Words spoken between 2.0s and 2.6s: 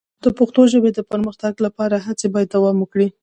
هڅې باید